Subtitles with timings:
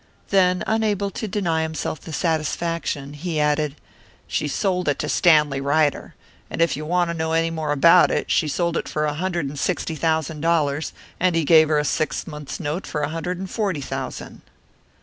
[0.31, 3.75] Then, unable to deny himself the satisfaction, he added,
[4.25, 6.15] "She sold it to Stanley Ryder.
[6.49, 9.13] And if you want to know any more about it, she sold it for a
[9.13, 13.09] hundred and sixty thousand dollars, and he gave her a six months' note for a
[13.09, 14.41] hundred and forty thousand."